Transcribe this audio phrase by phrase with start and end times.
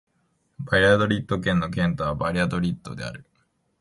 [0.61, 3.23] バリャドリッド県の県都はバリャドリッドである